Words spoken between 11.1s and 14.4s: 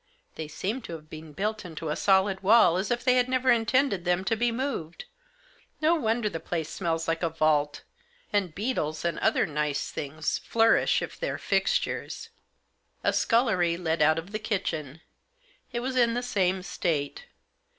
they're fixtures." A scullery led out of the